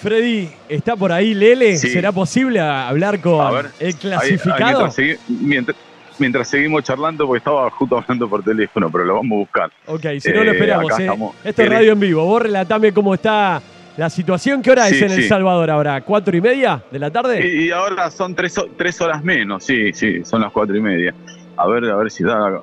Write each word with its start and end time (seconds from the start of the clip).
Freddy, 0.00 0.50
¿está 0.68 0.96
por 0.96 1.12
ahí 1.12 1.34
Lele? 1.34 1.76
Sí. 1.76 1.88
¿Será 1.90 2.12
posible 2.12 2.60
hablar 2.60 3.20
con 3.20 3.54
ver, 3.54 3.66
el 3.80 3.86
Ahí- 3.86 3.92
ahí 3.92 3.94
clasificado? 3.94 4.78
mientras, 4.86 4.98
segui- 4.98 5.18
mientras- 5.28 5.76
mientras 6.18 6.48
seguimos 6.48 6.82
charlando, 6.84 7.26
porque 7.26 7.38
estaba 7.38 7.70
justo 7.70 7.96
hablando 7.98 8.28
por 8.28 8.42
teléfono, 8.42 8.90
pero 8.90 9.04
lo 9.04 9.14
vamos 9.16 9.32
a 9.32 9.38
buscar. 9.38 9.70
Ok, 9.86 10.06
si 10.20 10.30
no 10.30 10.44
lo 10.44 10.50
Eh, 10.50 10.54
esperamos. 10.54 10.90
¿eh? 10.98 11.02
estamos. 11.02 11.34
Esto 11.36 11.48
es 11.48 11.54
¿Querés? 11.56 11.72
radio 11.78 11.92
en 11.92 12.00
vivo. 12.00 12.24
Vos 12.24 12.42
relatame 12.42 12.92
cómo 12.92 13.14
está 13.14 13.62
la 13.96 14.10
situación. 14.10 14.60
¿Qué 14.60 14.70
hora 14.72 14.88
es 14.88 14.98
Sí, 14.98 15.04
en 15.04 15.12
El. 15.12 15.28
Salvador 15.28 15.70
ahora? 15.70 16.00
¿Cuatro 16.02 16.36
y 16.36 16.40
media 16.40 16.82
de 16.90 16.98
la 16.98 17.10
tarde? 17.10 17.46
Y, 17.46 17.66
y 17.66 17.70
ahora 17.70 18.10
son 18.10 18.34
tres, 18.34 18.54
tres 18.76 19.00
horas 19.00 19.22
menos, 19.24 19.64
sí, 19.64 19.92
sí, 19.92 20.24
son 20.24 20.42
las 20.42 20.52
cuatro 20.52 20.76
y 20.76 20.80
media. 20.80 21.14
A 21.56 21.66
ver, 21.68 21.84
a 21.84 21.96
ver 21.96 22.10
si 22.10 22.24
está, 22.24 22.60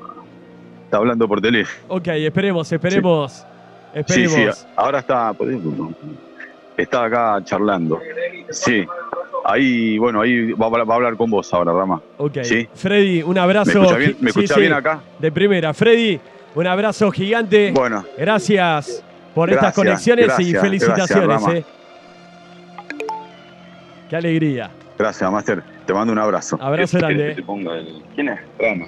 está 0.86 0.98
hablando 0.98 1.28
por 1.28 1.42
teléfono. 1.42 1.78
Ok, 1.88 2.08
esperemos, 2.08 2.72
esperemos. 2.72 3.32
Sí, 3.34 4.00
Esperemos. 4.00 4.58
sí, 4.58 4.66
ahora 4.76 5.00
está, 5.00 5.34
está 6.82 7.06
acá 7.06 7.40
charlando. 7.44 8.00
Sí, 8.50 8.86
ahí, 9.46 9.98
bueno, 9.98 10.22
ahí 10.22 10.52
va, 10.54 10.66
a 10.66 10.70
hablar- 10.70 10.90
va 10.90 10.94
a 10.94 10.98
hablar 10.98 11.16
con 11.18 11.30
vos 11.30 11.54
ahora, 11.54 11.72
Rama. 11.74 12.02
Ok. 12.18 12.40
Sí. 12.44 12.68
Freddy, 12.74 13.22
un 13.24 13.34
¿Me 13.34 13.40
abrazo. 13.40 13.72
escucha 13.72 13.98
bien, 13.98 14.12
gi- 14.12 14.18
¿Me 14.20 14.32
sí, 14.32 14.40
escuchá 14.40 14.54
sí, 14.56 14.60
bien 14.62 14.74
acá? 14.74 15.00
De 15.20 15.32
primera. 15.32 15.74
Freddy, 15.74 16.20
un 16.56 16.68
abrazo 16.68 17.12
gigante. 17.12 17.72
Bueno, 17.72 18.04
Gracias 18.18 19.04
por 19.34 19.50
estas 19.50 19.74
Gracias, 19.76 19.76
conexiones 19.76 20.40
y 20.40 20.54
felicitaciones. 20.56 21.28
gracias, 21.28 21.44
Rama. 21.46 21.58
eh. 21.58 21.64
Qué 24.10 24.16
alegría. 24.18 24.70
gracias, 24.98 25.32
Master. 25.32 25.64
Te 25.86 25.94
mando 25.94 26.12
un 26.14 26.20
abrazo. 26.20 26.58
Abrazo 26.62 26.98
¿Qué- 26.98 27.00
grande, 27.00 27.18
querés 27.18 27.36
que 27.38 27.42
te 27.42 27.46
ponga 27.46 27.76
el- 27.78 28.04
¿Quién 28.14 28.30
es? 28.30 28.40
Rama. 28.60 28.86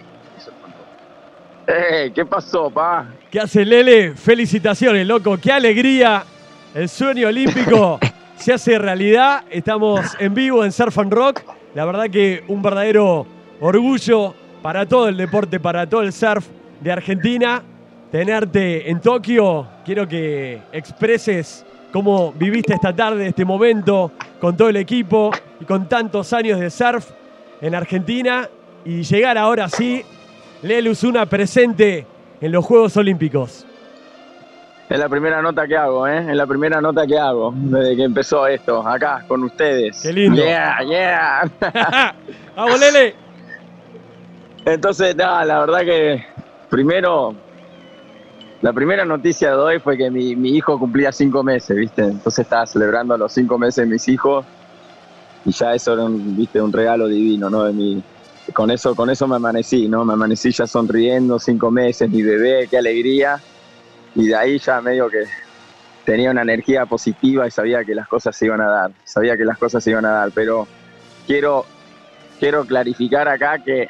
Eh, 1.66 2.12
¿qué 2.13 2.26
pasó, 2.26 2.70
pa? 2.70 3.05
¿Qué 3.32 3.40
hace 3.40 3.63
Lele? 3.63 4.12
Felicitaciones, 4.16 5.07
loco. 5.07 5.38
Qué 5.41 5.52
alegría. 5.52 6.23
El 6.73 6.90
sueño 6.90 7.27
olímpico 7.27 8.00
se 8.36 8.52
hace 8.52 8.80
realidad. 8.80 9.44
Estamos 9.52 10.02
en 10.20 10.34
vivo 10.34 10.66
en 10.66 10.72
Surf 10.72 10.98
and 10.98 11.13
Rock. 11.13 11.41
La 11.76 11.85
verdad 11.85 12.10
que 12.10 12.43
un 12.48 12.63
verdadero 12.63 13.27
orgullo 13.60 14.34
para 14.63 14.88
todo 14.88 15.07
el 15.07 15.16
deporte, 15.16 15.60
para 15.60 15.88
todo 15.88 16.01
el 16.01 16.12
surf 16.12 16.48
de 16.82 16.91
Argentina. 16.91 17.62
Tenerte 18.12 18.90
en 18.90 19.01
Tokio. 19.01 19.68
Quiero 19.85 20.07
que 20.07 20.62
expreses 20.71 21.63
cómo 21.91 22.32
viviste 22.32 22.74
esta 22.74 22.96
tarde, 22.96 23.27
este 23.27 23.46
momento, 23.46 24.12
con 24.41 24.57
todo 24.57 24.70
el 24.70 24.77
equipo 24.77 25.29
y 25.60 25.66
con 25.66 25.88
tantos 25.88 26.34
años 26.34 26.60
de 26.60 26.71
surf 26.71 27.07
en 27.62 27.76
Argentina. 27.76 28.49
Y 28.84 29.04
llegar 29.04 29.38
ahora 29.38 29.70
sí 29.70 30.04
Lele 30.63 30.90
Usuna 30.90 31.27
presente 31.27 32.07
en 32.41 32.51
los 32.51 32.66
Juegos 32.66 32.98
Olímpicos. 32.98 33.68
Es 34.94 34.99
la 34.99 35.10
primera 35.10 35.41
nota 35.41 35.68
que 35.68 35.76
hago, 35.76 36.08
¿eh? 36.08 36.20
Es 36.20 36.36
la 36.36 36.46
primera 36.46 36.80
nota 36.80 37.08
que 37.08 37.18
hago 37.18 37.52
desde 37.55 37.96
que 37.96 38.04
empezó 38.04 38.46
esto, 38.46 38.88
acá, 38.88 39.26
con 39.27 39.44
ustedes. 39.44 40.00
Qué 40.00 40.13
lindo. 40.13 40.40
Yeah, 40.40 40.84
yeah. 40.88 41.52
¡Vamos, 42.55 42.80
Lele! 42.80 43.16
Entonces, 44.66 45.16
nada, 45.16 45.46
la 45.46 45.62
verdad 45.62 45.80
que 45.80 46.24
primero, 46.70 47.34
la 48.62 48.72
primera 48.72 49.04
noticia 49.04 49.50
de 49.50 49.55
hoy 49.55 49.80
fue 49.80 49.98
que 49.98 50.12
mi, 50.12 50.35
mi 50.35 50.58
hijo 50.58 50.77
cumplía 50.77 51.12
cinco 51.12 51.41
meses, 51.41 51.76
¿viste? 51.76 52.04
Entonces 52.04 52.44
estaba 52.44 52.68
celebrando 52.68 53.18
los 53.18 53.34
cinco 53.34 53.57
meses 53.57 53.88
de 53.88 53.91
mis 53.91 54.07
hijos 54.07 54.46
y 55.44 55.52
ya 55.54 55.74
eso 55.74 55.94
era 55.94 56.04
un, 56.04 56.38
¿viste? 56.38 56.62
un 56.62 56.72
regalo 56.72 57.07
divino, 57.07 57.50
¿no? 57.50 57.63
De 57.63 57.74
mi, 57.74 58.04
con, 58.54 58.70
eso, 58.70 58.94
con 58.94 59.10
eso 59.10 59.28
me 59.28 59.38
amanecí, 59.38 59.88
¿no? 59.88 60.05
Me 60.05 60.13
amanecí 60.13 60.52
ya 60.52 60.68
sonriendo, 60.68 61.40
cinco 61.40 61.72
meses, 61.72 62.07
mi 62.12 62.22
bebé, 62.22 62.68
qué 62.70 62.78
alegría. 62.78 63.41
Y 64.16 64.28
de 64.28 64.36
ahí 64.36 64.59
ya 64.59 64.81
medio 64.81 65.09
que 65.09 65.25
tenía 66.06 66.31
una 66.31 66.42
energía 66.42 66.86
positiva 66.86 67.47
y 67.47 67.52
sabía 67.52 67.84
que 67.84 67.96
las 67.96 68.08
cosas 68.08 68.36
se 68.36 68.46
iban 68.46 68.62
a 68.62 68.68
dar, 68.68 68.92
sabía 69.03 69.38
que 69.38 69.46
las 69.46 69.58
cosas 69.58 69.84
se 69.84 69.92
iban 69.92 70.06
a 70.06 70.12
dar, 70.12 70.31
pero 70.31 70.68
quiero, 71.25 71.66
quiero 72.40 72.66
clarificar 72.66 73.28
acá 73.28 73.59
que 73.59 73.90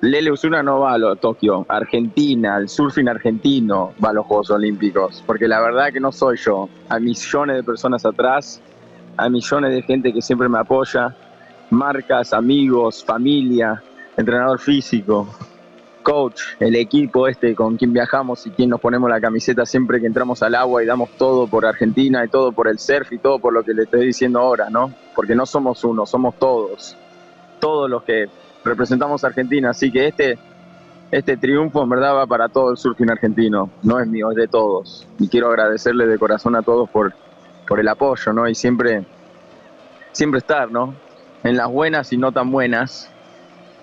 Lele 0.00 0.30
Usuna 0.30 0.62
no 0.62 0.80
va 0.80 0.94
a 0.94 1.16
Tokio, 1.16 1.64
Argentina, 1.68 2.58
el 2.58 2.68
surfing 2.68 3.08
argentino 3.08 3.94
va 4.04 4.10
a 4.10 4.12
los 4.12 4.26
Juegos 4.26 4.50
Olímpicos, 4.50 5.22
porque 5.26 5.48
la 5.48 5.60
verdad 5.60 5.92
que 5.92 6.00
no 6.00 6.12
soy 6.12 6.36
yo, 6.36 6.68
hay 6.88 7.02
millones 7.02 7.56
de 7.56 7.62
personas 7.62 8.04
atrás, 8.04 8.60
hay 9.16 9.30
millones 9.30 9.72
de 9.72 9.82
gente 9.82 10.12
que 10.12 10.20
siempre 10.20 10.48
me 10.48 10.58
apoya, 10.58 11.14
marcas, 11.70 12.32
amigos, 12.32 13.02
familia, 13.04 13.82
entrenador 14.16 14.58
físico, 14.58 15.26
coach, 16.04 16.40
el 16.60 16.76
equipo 16.76 17.26
este 17.26 17.56
con 17.56 17.76
quien 17.76 17.92
viajamos 17.92 18.46
y 18.46 18.50
quien 18.50 18.70
nos 18.70 18.80
ponemos 18.80 19.10
la 19.10 19.20
camiseta 19.20 19.66
siempre 19.66 20.00
que 20.00 20.06
entramos 20.06 20.40
al 20.44 20.54
agua 20.54 20.84
y 20.84 20.86
damos 20.86 21.10
todo 21.18 21.48
por 21.48 21.66
Argentina 21.66 22.24
y 22.24 22.28
todo 22.28 22.52
por 22.52 22.68
el 22.68 22.78
surf 22.78 23.12
y 23.12 23.18
todo 23.18 23.40
por 23.40 23.52
lo 23.52 23.64
que 23.64 23.74
le 23.74 23.82
estoy 23.82 24.06
diciendo 24.06 24.38
ahora, 24.38 24.70
¿no? 24.70 24.92
Porque 25.16 25.34
no 25.34 25.46
somos 25.46 25.82
uno, 25.82 26.06
somos 26.06 26.38
todos, 26.38 26.96
todos 27.58 27.90
los 27.90 28.04
que 28.04 28.28
representamos 28.64 29.24
a 29.24 29.26
Argentina, 29.26 29.70
así 29.70 29.90
que 29.90 30.06
este, 30.06 30.38
este 31.10 31.36
triunfo 31.36 31.82
en 31.82 31.88
verdad 31.88 32.14
va 32.14 32.26
para 32.26 32.48
todo 32.48 32.70
el 32.70 32.76
surfing 32.76 33.10
argentino, 33.10 33.70
no 33.82 33.98
es 33.98 34.06
mío, 34.06 34.30
es 34.30 34.36
de 34.36 34.46
todos. 34.46 35.08
Y 35.18 35.28
quiero 35.28 35.48
agradecerle 35.48 36.06
de 36.06 36.18
corazón 36.18 36.54
a 36.54 36.62
todos 36.62 36.88
por, 36.88 37.12
por 37.66 37.80
el 37.80 37.88
apoyo, 37.88 38.32
¿no? 38.32 38.48
Y 38.48 38.54
siempre, 38.54 39.04
siempre 40.12 40.38
estar, 40.38 40.70
¿no? 40.70 40.94
En 41.42 41.56
las 41.56 41.68
buenas 41.68 42.12
y 42.12 42.16
no 42.16 42.30
tan 42.30 42.50
buenas, 42.50 43.10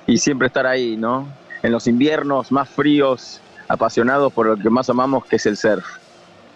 y 0.07 0.17
siempre 0.17 0.47
estar 0.47 0.65
ahí, 0.65 0.97
¿no? 0.97 1.27
En 1.63 1.71
los 1.71 1.87
inviernos 1.87 2.51
más 2.51 2.69
fríos, 2.69 3.41
apasionados 3.67 4.33
por 4.33 4.47
lo 4.47 4.57
que 4.57 4.69
más 4.69 4.89
amamos, 4.89 5.25
que 5.25 5.35
es 5.35 5.45
el 5.45 5.57
surf. 5.57 5.85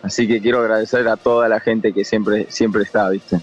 Así 0.02 0.28
que 0.28 0.42
quiero 0.42 0.60
agradecer 0.60 1.08
a 1.08 1.18
toda 1.18 1.48
la 1.50 1.60
gente 1.60 1.94
que 1.94 2.04
siempre, 2.04 2.48
siempre 2.50 2.84
está, 2.84 3.10
¿viste? 3.10 3.40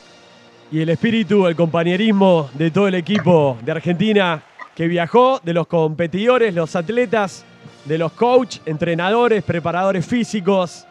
Y 0.70 0.80
el 0.80 0.88
espíritu, 0.88 1.46
el 1.46 1.56
compañerismo 1.56 2.48
de 2.54 2.70
todo 2.70 2.88
el 2.88 2.94
equipo 2.94 3.58
de 3.64 3.72
Argentina 3.72 4.42
que 4.74 4.86
viajó, 4.86 5.40
de 5.42 5.52
los 5.52 5.66
competidores, 5.66 6.54
los 6.54 6.74
atletas, 6.76 7.44
de 7.84 7.98
los 7.98 8.12
coach, 8.12 8.58
entrenadores, 8.64 9.42
preparadores 9.42 10.06
físicos. 10.06 10.86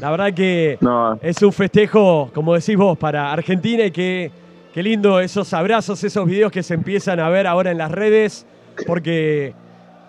La 0.00 0.10
verdad 0.10 0.32
que 0.32 0.78
No, 0.80 1.18
es 1.20 1.42
un 1.42 1.52
festejo, 1.52 2.30
como 2.32 2.54
decís 2.54 2.76
vos, 2.76 2.96
para 2.96 3.32
Argentina 3.32 3.84
y 3.84 3.90
que 3.90 4.30
qué 4.72 4.82
lindo 4.82 5.20
esos 5.20 5.52
abrazos, 5.52 6.02
esos 6.04 6.26
videos 6.26 6.50
que 6.52 6.62
se 6.62 6.74
empiezan 6.74 7.20
a 7.20 7.28
ver 7.28 7.46
ahora 7.46 7.70
en 7.70 7.78
las 7.78 7.90
redes, 7.90 8.46
porque 8.86 9.54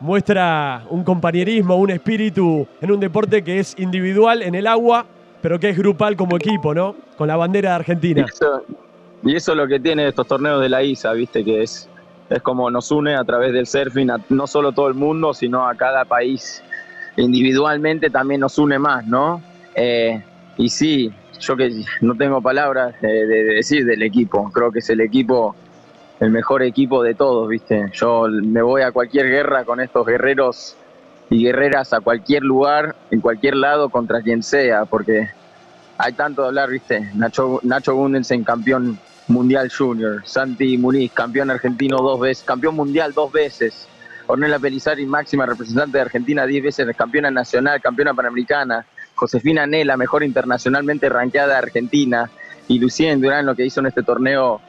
muestra 0.01 0.84
un 0.89 1.03
compañerismo, 1.03 1.75
un 1.78 1.91
espíritu 1.91 2.67
en 2.81 2.91
un 2.91 3.00
deporte 3.00 3.44
que 3.44 3.59
es 3.59 3.75
individual 3.79 4.41
en 4.41 4.56
el 4.56 4.67
agua, 4.67 5.06
pero 5.41 5.59
que 5.59 5.69
es 5.69 5.78
grupal 5.78 6.16
como 6.16 6.35
equipo, 6.35 6.73
¿no? 6.73 6.95
Con 7.17 7.28
la 7.28 7.35
bandera 7.38 7.69
de 7.69 7.75
Argentina. 7.75 8.25
y 9.23 9.35
eso 9.35 9.51
es 9.51 9.57
lo 9.57 9.67
que 9.67 9.79
tiene 9.79 10.07
estos 10.07 10.28
torneos 10.28 10.59
de 10.61 10.69
la 10.69 10.84
ISA, 10.84 11.13
viste, 11.13 11.44
que 11.45 11.61
es, 11.63 11.88
es 12.29 12.41
como 12.41 12.69
nos 12.72 12.91
une 12.91 13.16
a 13.16 13.23
través 13.23 13.53
del 13.53 13.67
surfing, 13.67 14.09
a 14.11 14.17
no 14.29 14.47
solo 14.47 14.72
todo 14.72 14.88
el 14.88 14.95
mundo, 14.95 15.34
sino 15.34 15.67
a 15.67 15.75
cada 15.75 16.06
país 16.06 16.63
individualmente 17.17 18.09
también 18.09 18.41
nos 18.41 18.57
une 18.57 18.79
más, 18.79 19.06
¿no? 19.06 19.41
Eh, 19.75 20.23
y 20.57 20.69
sí, 20.69 21.11
yo 21.40 21.56
que 21.56 21.84
no 22.01 22.16
tengo 22.16 22.41
palabras 22.41 22.94
de- 23.01 23.25
de 23.28 23.44
decir 23.56 23.85
del 23.85 24.01
equipo, 24.03 24.50
creo 24.53 24.72
que 24.72 24.79
es 24.79 24.90
el 24.90 25.01
equipo, 25.01 25.56
el 26.21 26.29
mejor 26.29 26.61
equipo 26.61 27.01
de 27.01 27.15
todos, 27.15 27.49
viste. 27.49 27.87
Yo 27.93 28.27
me 28.29 28.61
voy 28.61 28.83
a 28.83 28.91
cualquier 28.91 29.27
guerra 29.27 29.65
con 29.65 29.81
estos 29.81 30.05
guerreros 30.05 30.77
y 31.31 31.43
guerreras 31.43 31.93
a 31.93 31.99
cualquier 31.99 32.43
lugar, 32.43 32.95
en 33.09 33.21
cualquier 33.21 33.55
lado, 33.55 33.89
contra 33.89 34.21
quien 34.21 34.43
sea, 34.43 34.85
porque 34.85 35.31
hay 35.97 36.13
tanto 36.13 36.43
de 36.43 36.49
hablar, 36.49 36.69
¿viste? 36.69 37.09
Nacho, 37.15 37.59
Nacho 37.63 37.95
Gundelsen, 37.95 38.43
campeón 38.43 38.99
mundial 39.29 39.71
junior. 39.75 40.21
Santi 40.23 40.77
Muniz, 40.77 41.11
campeón 41.11 41.49
argentino 41.49 41.97
dos 41.97 42.19
veces, 42.19 42.43
campeón 42.43 42.75
mundial 42.75 43.13
dos 43.13 43.31
veces. 43.31 43.87
Ornella 44.27 44.59
Pelizari, 44.59 45.07
máxima 45.07 45.47
representante 45.47 45.97
de 45.97 46.03
Argentina, 46.03 46.45
diez 46.45 46.63
veces 46.63 46.95
campeona 46.95 47.31
nacional, 47.31 47.81
campeona 47.81 48.13
panamericana. 48.13 48.85
Josefina 49.15 49.65
Nela, 49.65 49.97
mejor 49.97 50.23
internacionalmente 50.23 51.09
ranqueada 51.09 51.57
Argentina. 51.57 52.29
Y 52.67 52.77
Lucía 52.77 53.16
Durán, 53.17 53.47
lo 53.47 53.55
que 53.55 53.66
hizo 53.66 53.79
en 53.79 53.87
este 53.87 54.03
torneo 54.03 54.61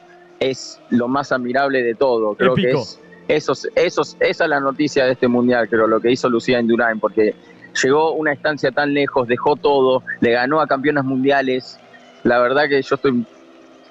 es 0.49 0.81
lo 0.89 1.07
más 1.07 1.31
admirable 1.31 1.83
de 1.83 1.95
todo. 1.95 2.35
Creo 2.35 2.55
que 2.55 2.71
es 2.71 2.99
esos, 3.27 3.67
esos, 3.75 4.17
esa 4.19 4.43
es 4.43 4.49
la 4.49 4.59
noticia 4.59 5.05
de 5.05 5.13
este 5.13 5.27
mundial, 5.27 5.69
creo, 5.69 5.87
lo 5.87 5.99
que 5.99 6.11
hizo 6.11 6.29
Lucía 6.29 6.59
Indurain, 6.59 6.99
porque 6.99 7.35
llegó 7.81 8.13
una 8.13 8.33
estancia 8.33 8.71
tan 8.71 8.93
lejos, 8.93 9.27
dejó 9.27 9.55
todo, 9.55 10.03
le 10.19 10.31
ganó 10.31 10.59
a 10.59 10.67
campeonas 10.67 11.05
mundiales. 11.05 11.79
La 12.23 12.39
verdad 12.39 12.67
que 12.67 12.81
yo 12.81 12.95
estoy, 12.95 13.25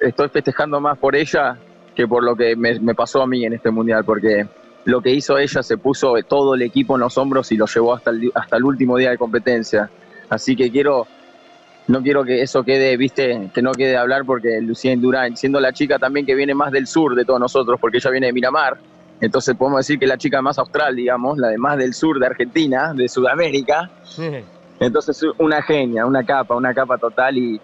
estoy 0.00 0.28
festejando 0.28 0.80
más 0.80 0.98
por 0.98 1.16
ella 1.16 1.56
que 1.94 2.06
por 2.06 2.24
lo 2.24 2.36
que 2.36 2.56
me, 2.56 2.78
me 2.80 2.94
pasó 2.94 3.22
a 3.22 3.26
mí 3.26 3.44
en 3.44 3.52
este 3.54 3.70
mundial, 3.70 4.04
porque 4.04 4.46
lo 4.84 5.00
que 5.00 5.10
hizo 5.10 5.38
ella 5.38 5.62
se 5.62 5.78
puso 5.78 6.14
todo 6.28 6.54
el 6.54 6.62
equipo 6.62 6.94
en 6.94 7.00
los 7.00 7.16
hombros 7.18 7.52
y 7.52 7.56
lo 7.56 7.66
llevó 7.66 7.94
hasta 7.94 8.10
el, 8.10 8.30
hasta 8.34 8.56
el 8.56 8.64
último 8.64 8.96
día 8.96 9.10
de 9.10 9.18
competencia. 9.18 9.90
Así 10.28 10.56
que 10.56 10.70
quiero, 10.70 11.06
no 11.88 12.02
quiero 12.02 12.24
que 12.24 12.42
eso 12.42 12.62
quede, 12.62 12.96
viste, 12.96 13.50
que 13.52 13.62
no 13.62 13.72
quede 13.72 13.90
de 13.90 13.96
hablar 13.96 14.24
porque 14.24 14.60
Lucía 14.60 14.92
Indurain, 14.92 15.36
siendo 15.36 15.60
la 15.60 15.72
chica 15.72 15.98
también 15.98 16.24
que 16.24 16.34
viene 16.34 16.54
más 16.54 16.72
del 16.72 16.86
sur 16.86 17.14
de 17.14 17.24
todos 17.24 17.40
nosotros, 17.40 17.78
porque 17.80 17.98
ella 17.98 18.10
viene 18.10 18.26
de 18.28 18.32
Miramar, 18.32 18.78
entonces 19.20 19.54
podemos 19.56 19.80
decir 19.80 19.98
que 19.98 20.06
la 20.06 20.18
chica 20.18 20.42
más 20.42 20.58
austral, 20.58 20.96
digamos, 20.96 21.38
la 21.38 21.48
de 21.48 21.58
más 21.58 21.78
del 21.78 21.94
sur 21.94 22.18
de 22.18 22.26
Argentina, 22.26 22.92
de 22.92 23.08
Sudamérica. 23.08 23.88
Entonces 24.80 25.20
una 25.38 25.62
genia, 25.62 26.06
una 26.06 26.24
capa, 26.24 26.56
una 26.56 26.74
capa 26.74 26.98
total 26.98 27.38
y, 27.38 27.60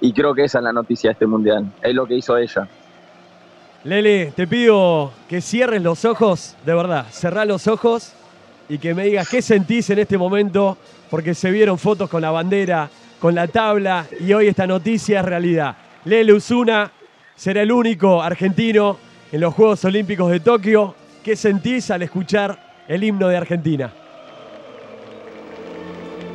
y 0.00 0.12
creo 0.12 0.32
que 0.34 0.44
esa 0.44 0.58
es 0.58 0.64
la 0.64 0.72
noticia 0.72 1.10
de 1.10 1.12
este 1.12 1.26
mundial, 1.26 1.72
es 1.82 1.94
lo 1.94 2.06
que 2.06 2.14
hizo 2.14 2.36
ella. 2.36 2.68
Lele, 3.84 4.32
te 4.36 4.46
pido 4.46 5.12
que 5.28 5.40
cierres 5.40 5.82
los 5.82 6.04
ojos, 6.04 6.56
de 6.64 6.72
verdad, 6.72 7.06
cerrá 7.10 7.44
los 7.44 7.66
ojos 7.66 8.12
y 8.68 8.78
que 8.78 8.94
me 8.94 9.04
digas 9.04 9.28
qué 9.28 9.42
sentís 9.42 9.90
en 9.90 9.98
este 9.98 10.16
momento, 10.16 10.78
porque 11.10 11.34
se 11.34 11.50
vieron 11.50 11.78
fotos 11.78 12.08
con 12.08 12.22
la 12.22 12.30
bandera, 12.30 12.88
con 13.22 13.34
la 13.36 13.46
tabla 13.46 14.06
y 14.18 14.32
hoy 14.32 14.48
esta 14.48 14.66
noticia 14.66 15.20
es 15.20 15.24
realidad. 15.24 15.76
Lele 16.06 16.32
Usuna 16.32 16.90
será 17.36 17.62
el 17.62 17.70
único 17.70 18.20
argentino 18.20 18.98
en 19.30 19.40
los 19.40 19.54
Juegos 19.54 19.84
Olímpicos 19.84 20.28
de 20.28 20.40
Tokio. 20.40 20.96
¿Qué 21.22 21.36
sentís 21.36 21.88
al 21.92 22.02
escuchar 22.02 22.82
el 22.88 23.04
himno 23.04 23.28
de 23.28 23.36
Argentina? 23.36 23.92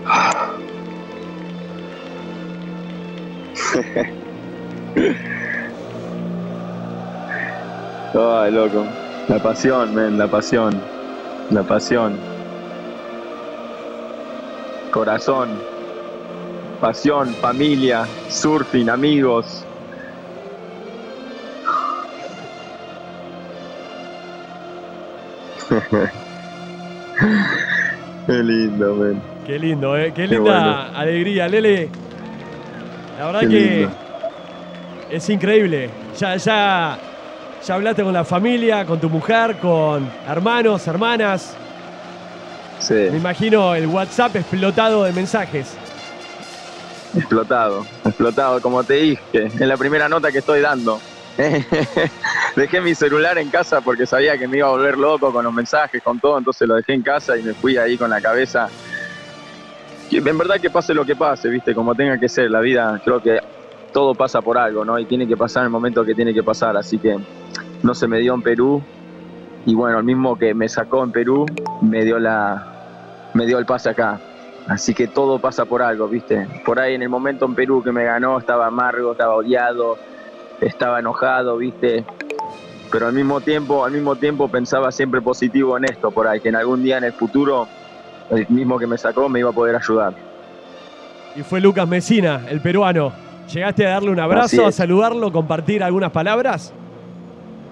Ay, 8.14 8.52
loco. 8.54 8.86
La 9.28 9.44
pasión, 9.44 9.94
men, 9.94 10.18
la 10.18 10.28
pasión. 10.28 10.82
La 11.52 11.64
pasión. 11.64 12.18
Corazón. 14.90 15.77
Pasión, 16.80 17.34
familia, 17.36 18.06
surfing, 18.30 18.90
amigos. 18.90 19.66
Qué 28.28 28.44
lindo, 28.44 28.96
men. 28.96 29.22
Qué 29.46 29.58
lindo, 29.58 29.98
¿eh? 29.98 30.14
Qué 30.14 30.28
linda 30.28 30.90
alegría, 30.90 31.48
Lele. 31.48 31.90
La 33.18 33.26
verdad 33.26 33.40
que 33.42 33.88
es 35.10 35.30
increíble. 35.30 35.90
Ya, 36.20 36.36
ya, 36.36 36.98
ya 37.66 37.74
hablaste 37.74 38.04
con 38.04 38.14
la 38.14 38.24
familia, 38.24 38.86
con 38.86 39.00
tu 39.00 39.10
mujer, 39.10 39.56
con 39.58 40.08
hermanos, 40.28 40.86
hermanas. 40.88 41.56
Sí. 42.80 42.94
Me 42.94 43.18
imagino 43.18 43.74
el 43.74 43.88
WhatsApp 43.88 44.36
explotado 44.36 45.06
de 45.06 45.12
mensajes. 45.12 45.76
Explotado, 47.18 47.86
explotado, 48.06 48.62
como 48.62 48.84
te 48.84 48.94
dije, 48.94 49.22
en 49.34 49.68
la 49.68 49.76
primera 49.76 50.08
nota 50.08 50.32
que 50.32 50.40
estoy 50.40 50.62
dando. 50.62 51.00
dejé 52.56 52.82
mi 52.82 52.96
celular 52.96 53.38
en 53.38 53.50
casa 53.50 53.82
porque 53.82 54.08
sabía 54.08 54.38
que 54.38 54.48
me 54.48 54.58
iba 54.58 54.68
a 54.68 54.72
volver 54.72 54.98
loco 54.98 55.32
con 55.32 55.44
los 55.44 55.54
mensajes, 55.54 56.02
con 56.02 56.20
todo, 56.20 56.38
entonces 56.38 56.68
lo 56.68 56.76
dejé 56.76 56.94
en 56.94 57.04
casa 57.04 57.38
y 57.38 57.44
me 57.44 57.54
fui 57.54 57.78
ahí 57.78 57.98
con 57.98 58.10
la 58.10 58.22
cabeza. 58.22 58.70
En 60.12 60.38
verdad 60.38 60.56
que 60.60 60.70
pase 60.70 60.94
lo 60.94 61.06
que 61.06 61.16
pase, 61.16 61.50
viste, 61.50 61.76
como 61.76 61.94
tenga 61.94 62.18
que 62.18 62.30
ser, 62.30 62.50
la 62.50 62.60
vida 62.60 63.00
creo 63.04 63.22
que 63.22 63.40
todo 63.92 64.16
pasa 64.16 64.42
por 64.42 64.58
algo, 64.58 64.86
¿no? 64.86 64.98
Y 65.00 65.06
tiene 65.06 65.28
que 65.28 65.36
pasar 65.36 65.64
el 65.64 65.70
momento 65.70 66.06
que 66.06 66.16
tiene 66.16 66.34
que 66.34 66.44
pasar, 66.44 66.78
así 66.78 66.98
que 66.98 67.18
no 67.84 67.94
se 67.94 68.08
me 68.08 68.20
dio 68.20 68.34
en 68.34 68.42
Perú 68.42 68.82
y 69.66 69.76
bueno, 69.76 70.00
el 70.00 70.06
mismo 70.06 70.38
que 70.38 70.54
me 70.54 70.70
sacó 70.70 71.04
en 71.04 71.12
Perú 71.12 71.46
me 71.82 72.04
dio 72.04 72.20
la 72.20 73.32
me 73.34 73.46
dio 73.46 73.60
el 73.60 73.66
pase 73.66 73.90
acá. 73.90 74.20
Así 74.68 74.94
que 74.94 75.08
todo 75.08 75.40
pasa 75.40 75.66
por 75.66 75.82
algo, 75.82 76.08
¿viste? 76.08 76.46
Por 76.66 76.80
ahí 76.80 76.96
en 76.96 77.02
el 77.02 77.10
momento 77.10 77.46
en 77.46 77.56
Perú 77.56 77.82
que 77.82 77.92
me 77.92 78.04
ganó 78.04 78.38
estaba 78.38 78.68
amargo, 78.68 79.14
estaba 79.14 79.36
odiado, 79.36 79.98
estaba 80.60 81.00
enojado, 81.00 81.58
¿viste? 81.58 82.06
Pero 82.92 83.08
al 83.08 83.14
mismo 83.14 83.40
tiempo, 83.42 83.86
al 83.86 83.92
mismo 83.92 84.16
tiempo 84.16 84.50
pensaba 84.50 84.92
siempre 84.92 85.22
positivo 85.22 85.78
en 85.78 85.86
esto, 85.86 86.12
por 86.12 86.28
ahí, 86.28 86.42
que 86.42 86.50
en 86.50 86.56
algún 86.56 86.84
día 86.84 86.98
en 86.98 87.06
el 87.06 87.14
futuro 87.14 87.68
el 88.30 88.46
mismo 88.50 88.78
que 88.78 88.88
me 88.88 88.98
sacó 88.98 89.30
me 89.30 89.40
iba 89.40 89.50
a 89.50 89.54
poder 89.54 89.76
ayudar. 89.76 90.14
Y 91.36 91.44
fue 91.44 91.62
Lucas 91.62 91.88
Mesina, 91.88 92.42
el 92.50 92.62
peruano. 92.62 93.14
¿Llegaste 93.54 93.88
a 93.88 93.92
darle 93.92 94.10
un 94.12 94.20
abrazo, 94.20 94.66
a 94.66 94.72
saludarlo, 94.72 95.32
compartir 95.32 95.82
algunas 95.82 96.12
palabras? 96.12 96.74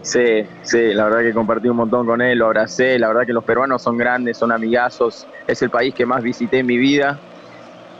Sí, 0.05 0.19
sí, 0.61 0.93
la 0.93 1.05
verdad 1.05 1.21
que 1.21 1.33
compartí 1.33 1.67
un 1.67 1.77
montón 1.77 2.05
con 2.05 2.21
él, 2.21 2.37
lo 2.37 2.45
abracé, 2.45 2.99
la 2.99 3.07
verdad 3.07 3.23
que 3.25 3.33
los 3.33 3.43
peruanos 3.43 3.81
son 3.81 3.97
grandes, 3.97 4.37
son 4.37 4.51
amigazos, 4.51 5.27
es 5.47 5.59
el 5.63 5.71
país 5.71 5.95
que 5.95 6.05
más 6.05 6.21
visité 6.21 6.59
en 6.59 6.67
mi 6.67 6.77
vida, 6.77 7.23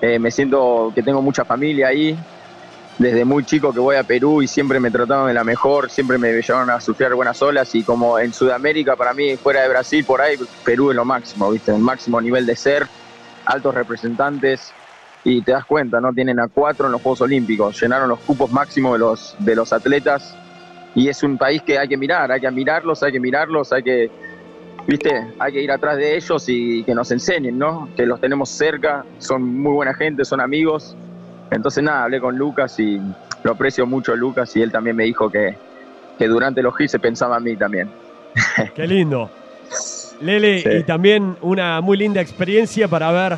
eh, 0.02 0.19
me 0.19 0.30
siento 0.31 0.92
que 0.94 1.02
tengo 1.02 1.24
mucha 1.24 1.46
familia 1.46 1.88
ahí, 1.88 2.16
desde 3.00 3.25
muy 3.25 3.44
chico 3.44 3.74
que 3.74 3.80
voy 3.80 3.96
a 3.96 4.04
Perú 4.04 4.44
y 4.44 4.48
siempre 4.48 4.80
me 4.80 4.92
trataron 4.92 5.28
de 5.30 5.34
la 5.34 5.44
mejor, 5.44 5.90
siempre 5.90 6.19
me 6.19 6.31
llevaron 6.31 6.69
a 6.69 6.80
sufrir 6.80 7.12
buenas 7.16 7.42
olas 7.42 7.74
y 7.74 7.84
como 7.84 8.19
en 8.19 8.31
Sudamérica 8.34 8.96
para 8.96 9.16
mí, 9.16 9.38
fuera 9.40 9.63
de 9.63 9.69
Brasil, 9.69 10.06
por 10.06 10.22
ahí, 10.22 10.38
Perú 10.63 10.92
es 10.92 10.96
lo 10.96 11.06
máximo, 11.06 11.51
¿viste? 11.51 11.72
El 11.72 11.80
máximo 11.80 12.22
nivel 12.22 12.46
de 12.46 12.56
ser, 12.56 12.88
altos 13.46 13.74
representantes 13.74 14.78
y 15.24 15.44
te 15.44 15.54
das 15.54 15.66
cuenta, 15.66 16.00
¿no? 16.00 16.13
Tienen 16.13 16.40
a 16.40 16.50
cuatro 16.50 16.86
en 16.86 16.92
los 16.92 17.01
Juegos 17.01 17.22
Olímpicos, 17.22 17.80
llenaron 17.81 18.10
los 18.10 18.19
cupos 18.24 18.51
máximos 18.51 18.94
de 18.94 19.00
los, 19.00 19.36
de 19.40 19.56
los 19.56 19.74
atletas 19.74 20.40
y 20.95 21.09
es 21.09 21.21
un 21.21 21.38
país 21.38 21.62
que 21.62 21.77
hay 21.77 21.88
que 21.88 21.97
mirar, 21.97 22.31
hay 22.31 22.42
que 22.42 22.50
mirarlos, 22.50 23.03
hay 23.03 23.12
que 23.12 23.19
mirarlos, 23.19 23.71
hay 23.74 23.83
que, 23.83 24.09
¿viste? 24.88 25.27
Hay 25.38 25.53
que 25.53 25.62
ir 25.62 25.71
atrás 25.71 25.97
de 25.97 26.15
ellos 26.15 26.45
y 26.47 26.83
que 26.83 26.95
nos 26.95 27.12
enseñen, 27.12 27.59
¿no? 27.59 27.89
Que 27.95 28.06
los 28.06 28.19
tenemos 28.19 28.50
cerca, 28.50 29.06
son 29.19 29.44
muy 29.44 29.74
buena 29.74 29.94
gente, 29.94 30.25
son 30.25 30.42
amigos 30.42 30.95
entonces 31.51 31.83
nada, 31.83 32.03
hablé 32.03 32.19
con 32.19 32.38
Lucas 32.38 32.80
y 32.80 33.00
lo 33.44 33.51
aprecio 33.51 33.86
mucho 33.86 34.15
Lucas 34.15 34.56
y 34.56 34.62
él 34.62 34.71
también 34.71 34.95
me 34.95 35.03
dijo 35.03 35.30
que, 35.30 35.56
que 36.18 36.27
durante 36.27 36.62
los 36.62 36.75
GIS 36.75 36.92
se 36.92 37.00
pensaba 37.00 37.38
a 37.38 37.39
mí 37.39 37.56
también. 37.56 37.89
Qué 38.75 38.88
lindo. 38.88 39.30
Lele, 40.21 40.80
y 40.80 40.83
también 40.83 41.38
una 41.41 41.81
muy 41.81 41.98
linda 41.98 42.21
experiencia 42.21 42.88
para 42.88 43.12
ver 43.12 43.38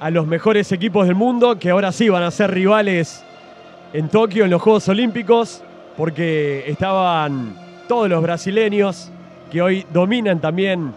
a 0.00 0.10
los 0.10 0.26
mejores 0.26 0.70
equipos 0.72 1.06
del 1.06 1.16
mundo 1.16 1.58
que 1.58 1.70
ahora 1.70 1.92
sí 1.92 2.08
van 2.08 2.22
a 2.22 2.30
ser 2.30 2.52
rivales 2.52 3.24
en 3.92 4.08
Tokio 4.08 4.44
en 4.44 4.50
los 4.50 4.62
Juegos 4.62 4.88
Olímpicos 4.88 5.62
porque 5.96 6.64
estaban 6.66 7.54
todos 7.88 8.08
los 8.08 8.22
brasileños 8.22 9.10
que 9.50 9.62
hoy 9.62 9.86
dominan 9.92 10.40
también 10.40 10.92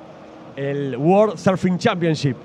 el 0.55 0.97
World 0.97 1.37
Surfing 1.37 1.77
Championship. 1.77 2.35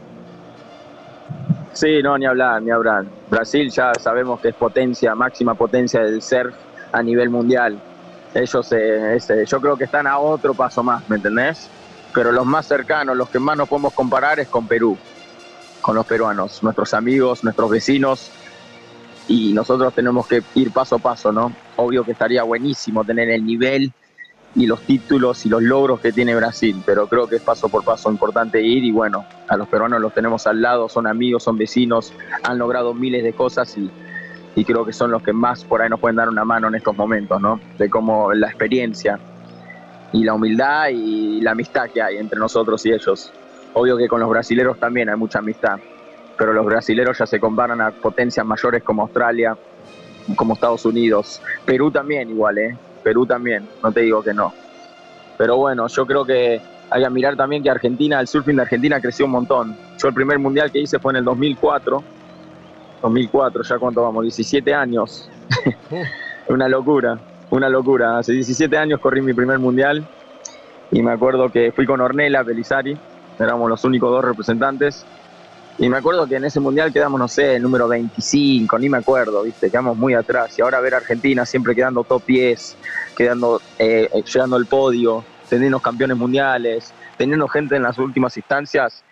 Sí, 1.72 2.02
no, 2.02 2.18
ni 2.18 2.26
hablar, 2.26 2.60
ni 2.62 2.70
hablar. 2.70 3.06
Brasil 3.30 3.70
ya 3.70 3.94
sabemos 3.94 4.40
que 4.40 4.48
es 4.48 4.54
potencia, 4.54 5.14
máxima 5.14 5.54
potencia 5.54 6.02
del 6.02 6.20
surf 6.20 6.54
a 6.92 7.02
nivel 7.02 7.30
mundial. 7.30 7.78
Ellos, 8.34 8.72
eh, 8.72 9.16
eh, 9.16 9.44
yo 9.46 9.60
creo 9.60 9.76
que 9.76 9.84
están 9.84 10.06
a 10.06 10.18
otro 10.18 10.52
paso 10.52 10.82
más, 10.82 11.08
¿me 11.08 11.16
entendés? 11.16 11.70
Pero 12.14 12.30
los 12.30 12.44
más 12.44 12.66
cercanos, 12.66 13.16
los 13.16 13.30
que 13.30 13.38
más 13.38 13.56
nos 13.56 13.68
podemos 13.68 13.94
comparar 13.94 14.38
es 14.38 14.48
con 14.48 14.66
Perú, 14.66 14.98
con 15.80 15.94
los 15.94 16.04
peruanos, 16.04 16.62
nuestros 16.62 16.92
amigos, 16.92 17.42
nuestros 17.42 17.70
vecinos, 17.70 18.30
y 19.28 19.52
nosotros 19.52 19.94
tenemos 19.94 20.26
que 20.26 20.42
ir 20.54 20.72
paso 20.72 20.96
a 20.96 20.98
paso, 20.98 21.32
¿no? 21.32 21.52
Obvio 21.76 22.04
que 22.04 22.12
estaría 22.12 22.42
buenísimo 22.42 23.04
tener 23.04 23.30
el 23.30 23.44
nivel 23.44 23.92
y 24.54 24.66
los 24.66 24.80
títulos 24.82 25.46
y 25.46 25.48
los 25.48 25.62
logros 25.62 26.00
que 26.00 26.12
tiene 26.12 26.34
Brasil, 26.34 26.82
pero 26.84 27.06
creo 27.06 27.26
que 27.26 27.36
es 27.36 27.42
paso 27.42 27.68
por 27.68 27.84
paso 27.84 28.10
importante 28.10 28.60
ir 28.60 28.84
y 28.84 28.90
bueno, 28.90 29.24
a 29.48 29.56
los 29.56 29.66
peruanos 29.68 30.00
los 30.00 30.12
tenemos 30.12 30.46
al 30.46 30.60
lado, 30.60 30.88
son 30.88 31.06
amigos, 31.06 31.42
son 31.42 31.56
vecinos, 31.56 32.12
han 32.42 32.58
logrado 32.58 32.92
miles 32.92 33.24
de 33.24 33.32
cosas 33.32 33.76
y, 33.78 33.90
y 34.54 34.64
creo 34.64 34.84
que 34.84 34.92
son 34.92 35.10
los 35.10 35.22
que 35.22 35.32
más 35.32 35.64
por 35.64 35.80
ahí 35.80 35.88
nos 35.88 36.00
pueden 36.00 36.16
dar 36.16 36.28
una 36.28 36.44
mano 36.44 36.68
en 36.68 36.74
estos 36.74 36.96
momentos, 36.96 37.40
¿no? 37.40 37.60
De 37.78 37.88
cómo 37.88 38.32
la 38.34 38.48
experiencia 38.48 39.18
y 40.12 40.24
la 40.24 40.34
humildad 40.34 40.88
y 40.90 41.40
la 41.40 41.52
amistad 41.52 41.88
que 41.88 42.02
hay 42.02 42.18
entre 42.18 42.38
nosotros 42.38 42.84
y 42.84 42.92
ellos. 42.92 43.32
Obvio 43.72 43.96
que 43.96 44.06
con 44.06 44.20
los 44.20 44.28
brasileros 44.28 44.78
también 44.78 45.08
hay 45.08 45.16
mucha 45.16 45.38
amistad, 45.38 45.78
pero 46.36 46.52
los 46.52 46.66
brasileros 46.66 47.16
ya 47.16 47.26
se 47.26 47.40
comparan 47.40 47.80
a 47.80 47.90
potencias 47.90 48.44
mayores 48.44 48.82
como 48.82 49.02
Australia, 49.02 49.56
como 50.36 50.54
Estados 50.54 50.84
Unidos, 50.84 51.40
Perú 51.64 51.90
también 51.90 52.30
igual, 52.30 52.58
¿eh? 52.58 52.76
Perú 53.02 53.26
también, 53.26 53.68
no 53.82 53.92
te 53.92 54.00
digo 54.00 54.22
que 54.22 54.32
no. 54.32 54.52
Pero 55.38 55.56
bueno, 55.56 55.88
yo 55.88 56.06
creo 56.06 56.24
que 56.24 56.60
hay 56.90 57.02
que 57.02 57.10
mirar 57.10 57.36
también 57.36 57.62
que 57.62 57.70
Argentina, 57.70 58.20
el 58.20 58.26
surfing 58.26 58.56
de 58.56 58.62
Argentina 58.62 59.00
creció 59.00 59.24
un 59.24 59.32
montón. 59.32 59.76
Yo 59.98 60.08
el 60.08 60.14
primer 60.14 60.38
mundial 60.38 60.70
que 60.70 60.80
hice 60.80 60.98
fue 60.98 61.12
en 61.12 61.16
el 61.16 61.24
2004. 61.24 62.02
2004, 63.02 63.62
ya 63.64 63.78
cuánto 63.78 64.02
vamos, 64.02 64.22
17 64.22 64.72
años. 64.72 65.28
una 66.48 66.68
locura, 66.68 67.18
una 67.50 67.68
locura. 67.68 68.18
Hace 68.18 68.32
17 68.32 68.76
años 68.76 69.00
corrí 69.00 69.20
mi 69.20 69.34
primer 69.34 69.58
mundial 69.58 70.06
y 70.92 71.02
me 71.02 71.10
acuerdo 71.10 71.48
que 71.50 71.72
fui 71.72 71.86
con 71.86 72.00
Ornella 72.00 72.44
Pelizari, 72.44 72.96
éramos 73.38 73.68
los 73.68 73.82
únicos 73.84 74.10
dos 74.10 74.24
representantes 74.24 75.06
y 75.78 75.88
me 75.88 75.96
acuerdo 75.96 76.26
que 76.26 76.36
en 76.36 76.44
ese 76.44 76.60
mundial 76.60 76.92
quedamos, 76.92 77.18
no 77.18 77.28
sé, 77.28 77.56
el 77.56 77.62
número 77.62 77.88
25, 77.88 78.78
ni 78.78 78.88
me 78.88 78.98
acuerdo, 78.98 79.42
¿viste? 79.42 79.70
Quedamos 79.70 79.96
muy 79.96 80.14
atrás. 80.14 80.58
Y 80.58 80.62
ahora 80.62 80.80
ver 80.80 80.94
a 80.94 80.98
Argentina 80.98 81.46
siempre 81.46 81.74
quedando 81.74 82.04
top 82.04 82.22
10, 82.26 82.76
quedando, 83.16 83.60
eh, 83.78 84.08
llegando 84.32 84.56
al 84.56 84.66
podio, 84.66 85.24
teniendo 85.48 85.80
campeones 85.80 86.16
mundiales, 86.16 86.92
teniendo 87.16 87.48
gente 87.48 87.76
en 87.76 87.82
las 87.82 87.98
últimas 87.98 88.36
instancias, 88.36 89.02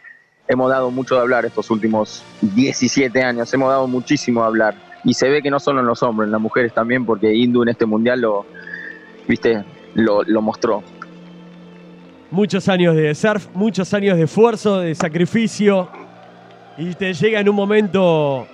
hemos 0.49 0.71
dado 0.71 0.90
mucho 0.90 1.14
de 1.14 1.23
hablar 1.23 1.47
estos 1.47 1.71
últimos 1.71 2.23
17 2.43 3.23
años. 3.23 3.52
Hemos 3.55 3.71
dado 3.71 3.87
muchísimo 3.87 4.43
de 4.43 4.47
hablar. 4.47 4.75
Y 5.02 5.14
se 5.14 5.31
ve 5.31 5.43
que 5.43 5.50
no 5.50 5.59
solo 5.59 5.81
en 5.81 5.87
los 5.87 6.02
hombres, 6.02 6.26
en 6.26 6.33
las 6.33 6.40
mujeres 6.40 6.75
también, 6.75 7.07
porque 7.07 7.35
Indu 7.35 7.62
en 7.62 7.71
este 7.71 7.87
mundial 7.87 8.21
lo, 8.21 8.45
¿viste? 9.26 9.64
Lo 9.95 10.43
mostró. 10.43 10.83
Muchos 12.31 12.69
años 12.69 12.95
de 12.95 13.12
surf, 13.14 13.49
muchos 13.55 13.93
años 13.93 14.17
de 14.17 14.25
esfuerzo, 14.25 14.79
de 14.79 14.95
sacrificio, 14.95 15.88
y 16.79 16.95
te 16.95 17.12
llega 17.12 17.41
en 17.41 17.49
un 17.49 17.57
momento 17.57 18.47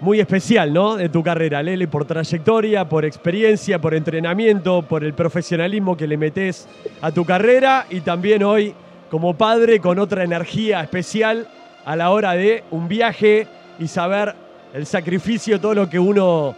muy 0.00 0.20
especial, 0.20 0.72
¿no? 0.72 0.96
De 0.96 1.08
tu 1.08 1.22
carrera, 1.22 1.62
Lele, 1.62 1.88
por 1.88 2.04
trayectoria, 2.04 2.88
por 2.88 3.04
experiencia, 3.04 3.80
por 3.80 3.94
entrenamiento, 3.94 4.82
por 4.82 5.04
el 5.04 5.14
profesionalismo 5.14 5.96
que 5.96 6.06
le 6.06 6.16
metes 6.16 6.68
a 7.00 7.10
tu 7.10 7.24
carrera 7.24 7.86
y 7.90 8.00
también 8.00 8.42
hoy 8.42 8.74
como 9.10 9.34
padre 9.34 9.80
con 9.80 9.98
otra 9.98 10.24
energía 10.24 10.82
especial 10.82 11.46
a 11.84 11.96
la 11.96 12.10
hora 12.10 12.32
de 12.32 12.64
un 12.70 12.88
viaje 12.88 13.46
y 13.78 13.86
saber 13.88 14.34
el 14.72 14.86
sacrificio, 14.86 15.60
todo 15.60 15.74
lo 15.74 15.88
que 15.88 15.98
uno 15.98 16.54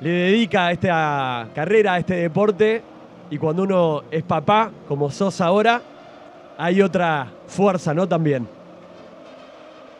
le 0.00 0.10
dedica 0.10 0.66
a 0.66 0.72
esta 0.72 1.48
carrera, 1.54 1.94
a 1.94 1.98
este 1.98 2.14
deporte. 2.14 2.82
Y 3.30 3.36
cuando 3.36 3.62
uno 3.64 4.04
es 4.10 4.22
papá, 4.22 4.70
como 4.86 5.10
sos 5.10 5.40
ahora, 5.40 5.82
hay 6.56 6.80
otra 6.80 7.30
fuerza, 7.46 7.92
¿no? 7.92 8.08
También. 8.08 8.57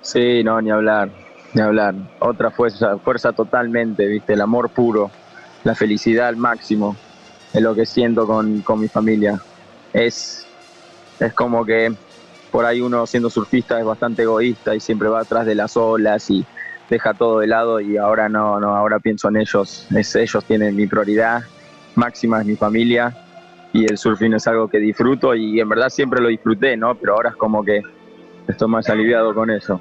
Sí, 0.01 0.43
no, 0.43 0.61
ni 0.61 0.71
hablar, 0.71 1.11
ni 1.55 1.61
hablar. 1.61 1.95
Otra 2.21 2.51
fuerza, 2.51 2.99
fuerza 2.99 3.33
totalmente, 3.33 4.07
¿viste? 4.07 4.35
El 4.35 4.41
amor 4.41 4.71
puro, 4.71 5.11
la 5.65 5.75
felicidad 5.75 6.29
al 6.29 6.37
máximo, 6.37 6.97
es 7.53 7.63
lo 7.63 7.75
que 7.75 7.87
siento 7.87 8.27
con, 8.27 8.63
con 8.63 8.81
mi 8.81 8.89
familia. 8.89 9.41
Es, 9.93 10.47
es 11.19 11.33
como 11.35 11.65
que 11.65 11.93
por 12.51 12.65
ahí 12.65 12.81
uno 12.81 13.07
siendo 13.07 13.31
surfista 13.31 13.79
es 13.79 13.85
bastante 13.85 14.23
egoísta 14.23 14.75
y 14.75 14.81
siempre 14.81 15.09
va 15.09 15.21
atrás 15.21 15.47
de 15.47 15.55
las 15.55 15.77
olas 15.77 16.31
y 16.31 16.45
deja 16.89 17.13
todo 17.15 17.41
de 17.41 17.47
lado 17.47 17.81
y 17.81 17.97
ahora 17.99 18.29
no, 18.29 18.59
no, 18.59 18.75
ahora 18.75 18.99
pienso 18.99 19.29
en 19.29 19.37
ellos, 19.37 19.87
es, 19.95 20.17
ellos 20.17 20.45
tienen 20.47 20.75
mi 20.75 20.87
prioridad 20.87 21.43
máxima, 21.95 22.41
es 22.41 22.47
mi 22.47 22.57
familia 22.57 23.15
y 23.73 23.85
el 23.85 23.99
surfing 23.99 24.33
es 24.35 24.47
algo 24.47 24.69
que 24.69 24.79
disfruto 24.79 25.35
y 25.35 25.61
en 25.61 25.69
verdad 25.69 25.91
siempre 25.91 26.23
lo 26.23 26.29
disfruté, 26.29 26.77
¿no? 26.77 26.95
Pero 26.95 27.15
ahora 27.15 27.31
es 27.31 27.37
como 27.37 27.63
que 27.63 27.83
estoy 28.49 28.69
más 28.69 28.89
aliviado 28.89 29.35
con 29.35 29.51
eso. 29.51 29.81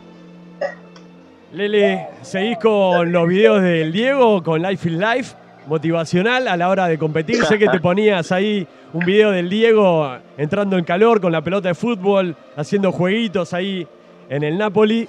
Lele, 1.53 2.07
¿seguís 2.21 2.57
con 2.57 3.11
los 3.11 3.27
videos 3.27 3.61
del 3.61 3.91
Diego, 3.91 4.43
con 4.43 4.61
Life 4.61 4.89
in 4.89 4.99
Life, 4.99 5.35
motivacional 5.65 6.47
a 6.47 6.57
la 6.57 6.69
hora 6.69 6.87
de 6.87 6.97
competir? 6.97 7.43
sé 7.45 7.57
que 7.57 7.67
te 7.69 7.79
ponías 7.79 8.31
ahí 8.31 8.67
un 8.93 9.05
video 9.05 9.31
del 9.31 9.49
Diego 9.49 10.17
entrando 10.37 10.77
en 10.77 10.83
calor 10.83 11.21
con 11.21 11.31
la 11.31 11.41
pelota 11.41 11.69
de 11.69 11.75
fútbol, 11.75 12.35
haciendo 12.55 12.91
jueguitos 12.91 13.53
ahí 13.53 13.87
en 14.29 14.43
el 14.43 14.57
Napoli. 14.57 15.07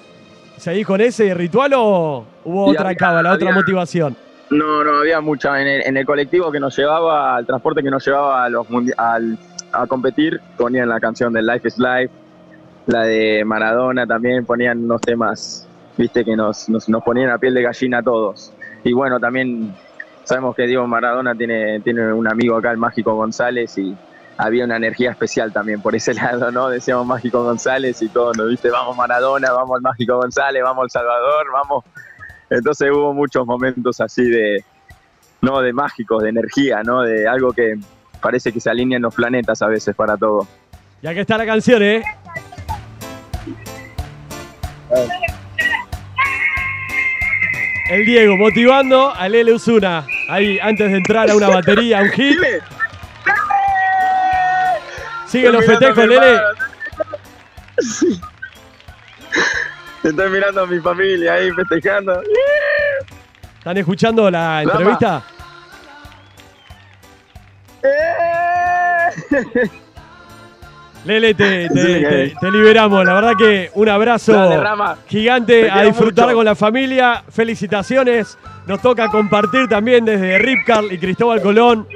¿Seguís 0.57 0.85
con 0.85 1.01
ese 1.01 1.33
ritual 1.33 1.73
o 1.75 2.25
hubo 2.45 2.65
otra 2.65 2.95
cábala, 2.95 3.33
otra 3.33 3.53
motivación? 3.53 4.15
No, 4.49 4.83
no, 4.83 4.99
había 4.99 5.21
mucha. 5.21 5.61
En 5.61 5.95
el, 5.95 6.05
colectivo 6.05 6.51
que 6.51 6.59
nos 6.59 6.75
llevaba, 6.77 7.37
el 7.37 7.45
transporte 7.45 7.83
que 7.83 7.89
nos 7.89 8.05
llevaba 8.05 8.45
a, 8.45 8.49
los 8.49 8.65
a 9.71 9.87
competir, 9.87 10.39
ponían 10.57 10.89
la 10.89 10.99
canción 10.99 11.31
de 11.33 11.41
Life 11.41 11.67
is 11.67 11.77
Life, 11.77 12.09
la 12.89 13.03
de 13.03 13.45
Maradona 13.45 14.07
también, 14.07 14.45
ponían 14.45 14.83
unos 14.83 14.99
temas, 15.01 15.67
viste, 15.95 16.25
que 16.25 16.35
nos, 16.35 16.67
nos, 16.69 16.89
nos 16.89 17.03
ponían 17.03 17.29
a 17.29 17.37
piel 17.37 17.53
de 17.53 17.61
gallina 17.61 17.99
a 17.99 18.03
todos. 18.03 18.51
Y 18.83 18.93
bueno, 18.93 19.19
también 19.19 19.75
sabemos 20.23 20.55
que 20.55 20.65
Diego 20.65 20.87
Maradona 20.87 21.35
tiene, 21.35 21.81
tiene 21.81 22.11
un 22.11 22.27
amigo 22.27 22.57
acá, 22.57 22.71
el 22.71 22.77
Mágico 22.77 23.13
González, 23.13 23.77
y 23.77 23.95
había 24.37 24.65
una 24.65 24.77
energía 24.77 25.11
especial 25.11 25.53
también 25.53 25.81
por 25.81 25.95
ese 25.95 26.13
lado, 26.15 26.51
¿no? 26.51 26.69
Decíamos 26.69 27.05
Mágico 27.05 27.43
González 27.43 28.01
y 28.01 28.09
todo, 28.09 28.33
¿no? 28.33 28.47
¿Viste? 28.47 28.71
Vamos 28.71 28.97
Maradona, 28.97 29.51
vamos 29.51 29.75
al 29.75 29.81
Mágico 29.83 30.17
González, 30.17 30.63
vamos 30.63 30.83
al 30.85 30.89
Salvador, 30.89 31.45
vamos. 31.53 31.85
Entonces 32.49 32.89
hubo 32.91 33.13
muchos 33.13 33.45
momentos 33.45 34.01
así 34.01 34.23
de, 34.23 34.63
¿no? 35.43 35.61
De 35.61 35.73
mágicos, 35.73 36.23
de 36.23 36.29
energía, 36.29 36.81
¿no? 36.81 37.03
De 37.03 37.27
algo 37.27 37.53
que 37.53 37.77
parece 38.19 38.51
que 38.51 38.59
se 38.59 38.71
alinean 38.71 39.03
los 39.03 39.13
planetas 39.13 39.61
a 39.61 39.67
veces 39.67 39.95
para 39.95 40.17
todo. 40.17 40.47
Ya 41.01 41.13
que 41.13 41.21
está 41.21 41.37
la 41.37 41.45
canción, 41.45 41.81
¿eh? 41.83 42.03
El 47.89 48.05
Diego 48.05 48.37
motivando 48.37 49.11
a 49.15 49.27
Lele 49.27 49.51
Usuna. 49.51 50.05
Ahí, 50.29 50.59
antes 50.59 50.91
de 50.91 50.97
entrar 50.97 51.27
a 51.27 51.35
una 51.35 51.49
batería, 51.49 52.01
un 52.03 52.11
hit. 52.11 52.37
Sigue 55.25 55.51
los 55.51 55.65
festejos, 55.65 56.05
Lele. 56.05 56.39
Estoy 60.03 60.29
mirando 60.29 60.61
a 60.61 60.67
mi 60.67 60.79
familia 60.79 61.33
ahí 61.33 61.49
festejando. 61.51 62.21
¿Están 63.57 63.77
escuchando 63.77 64.29
la 64.29 64.61
entrevista? 64.61 65.23
Lele, 71.05 71.33
te, 71.35 71.69
liberamos. 72.51 73.05
La 73.05 73.13
verdad 73.13 73.33
que 73.37 73.71
un 73.73 73.89
abrazo 73.89 74.33
gigante 75.07 75.69
a 75.69 75.83
disfrutar 75.83 76.33
con 76.33 76.45
la 76.45 76.55
familia. 76.55 77.23
Felicitaciones. 77.29 78.37
Nos 78.67 78.81
toca 78.81 79.07
compartir 79.09 79.67
también 79.67 80.05
desde 80.05 80.37
Ripcar 80.37 80.83
y 80.91 80.97
Cristóbal 80.97 81.41
Colón 81.41 81.87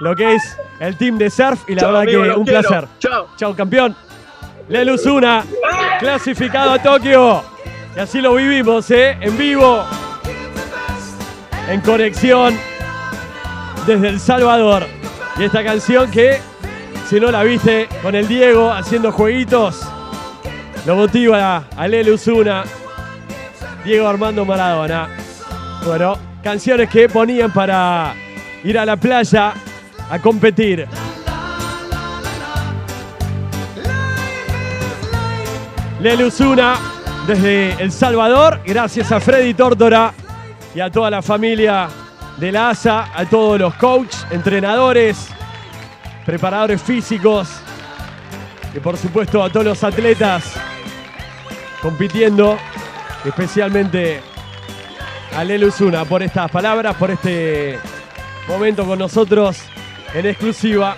lo 0.00 0.16
que 0.16 0.34
es 0.34 0.58
el 0.80 0.96
team 0.96 1.18
de 1.18 1.30
surf 1.30 1.68
y 1.68 1.74
la 1.74 1.86
verdad 1.86 2.04
que 2.06 2.16
un 2.16 2.44
placer. 2.44 2.86
Chao. 2.98 3.28
Chao, 3.36 3.54
campeón. 3.54 3.94
Lele 4.68 4.92
Usuna, 4.92 5.44
clasificado 5.98 6.72
a 6.72 6.78
Tokio. 6.82 7.42
Y 7.96 7.98
así 7.98 8.20
lo 8.20 8.34
vivimos, 8.34 8.90
¿eh? 8.90 9.16
En 9.20 9.36
vivo, 9.36 9.84
en 11.68 11.80
conexión 11.80 12.56
desde 13.86 14.08
El 14.08 14.20
Salvador. 14.20 14.86
Y 15.36 15.44
esta 15.44 15.64
canción 15.64 16.10
que, 16.10 16.40
si 17.10 17.18
no 17.18 17.28
la 17.32 17.42
viste, 17.42 17.88
con 18.02 18.14
el 18.14 18.28
Diego 18.28 18.70
haciendo 18.70 19.10
jueguitos, 19.10 19.80
lo 20.86 20.94
motiva 20.94 21.64
a 21.76 21.88
Lele 21.88 22.12
Usuna, 22.12 22.62
Diego 23.84 24.06
Armando 24.06 24.44
Maradona. 24.44 25.08
Bueno, 25.84 26.16
canciones 26.40 26.88
que 26.88 27.08
ponían 27.08 27.52
para 27.52 28.14
ir 28.62 28.78
a 28.78 28.86
la 28.86 28.96
playa 28.96 29.54
a 30.08 30.18
competir. 30.20 30.86
Lele 36.00 36.26
Usuna 36.26 36.76
desde 37.26 37.72
El 37.82 37.90
Salvador, 37.90 38.60
gracias 38.64 39.10
a 39.10 39.18
Freddy 39.18 39.54
Tórtora 39.54 40.14
y 40.76 40.78
a 40.78 40.88
toda 40.88 41.10
la 41.10 41.22
familia 41.22 41.88
de 42.36 42.52
la 42.52 42.70
ASA, 42.70 43.08
a 43.12 43.24
todos 43.24 43.58
los 43.58 43.74
coaches, 43.74 44.24
entrenadores, 44.30 45.28
preparadores 46.24 46.82
físicos 46.82 47.48
y 48.74 48.78
por 48.80 48.96
supuesto 48.96 49.42
a 49.42 49.50
todos 49.50 49.66
los 49.66 49.84
atletas 49.84 50.54
compitiendo, 51.82 52.58
especialmente 53.24 54.20
a 55.36 55.44
Lele 55.44 55.66
Usuna 55.66 56.04
por 56.04 56.22
estas 56.22 56.50
palabras, 56.50 56.96
por 56.96 57.10
este 57.10 57.78
momento 58.46 58.84
con 58.84 58.98
nosotros 58.98 59.58
en 60.14 60.26
exclusiva. 60.26 60.96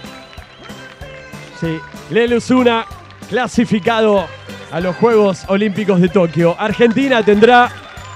Sí, 1.60 1.78
Lele 2.10 2.36
Usuna 2.36 2.84
clasificado 3.28 4.26
a 4.70 4.80
los 4.80 4.96
Juegos 4.96 5.44
Olímpicos 5.48 6.00
de 6.00 6.08
Tokio. 6.08 6.56
Argentina 6.58 7.22
tendrá 7.22 7.70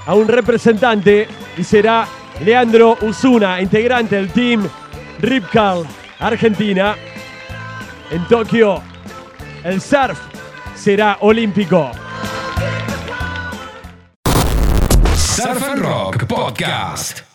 a 0.05 0.13
un 0.13 0.27
representante 0.27 1.27
y 1.57 1.63
será 1.63 2.07
Leandro 2.43 2.97
Usuna, 3.01 3.61
integrante 3.61 4.15
del 4.15 4.29
team 4.31 4.67
Ripcal 5.19 5.85
Argentina. 6.19 6.95
En 8.09 8.25
Tokio, 8.27 8.81
el 9.63 9.81
surf 9.81 10.19
será 10.75 11.17
olímpico. 11.21 11.91
Surf 15.15 15.75
Rock 15.75 16.25
Podcast. 16.25 17.26